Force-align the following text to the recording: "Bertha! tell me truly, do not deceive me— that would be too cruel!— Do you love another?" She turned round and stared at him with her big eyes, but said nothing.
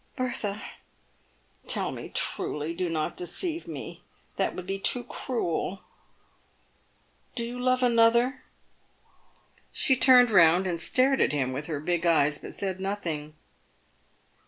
"Bertha! 0.15 0.63
tell 1.67 1.91
me 1.91 2.09
truly, 2.11 2.73
do 2.73 2.89
not 2.89 3.15
deceive 3.15 3.67
me— 3.67 4.01
that 4.37 4.55
would 4.55 4.65
be 4.65 4.79
too 4.79 5.03
cruel!— 5.03 5.83
Do 7.35 7.45
you 7.45 7.59
love 7.59 7.83
another?" 7.83 8.41
She 9.71 9.95
turned 9.95 10.31
round 10.31 10.65
and 10.65 10.81
stared 10.81 11.21
at 11.21 11.33
him 11.33 11.53
with 11.53 11.67
her 11.67 11.79
big 11.79 12.07
eyes, 12.07 12.39
but 12.39 12.55
said 12.55 12.79
nothing. 12.79 13.35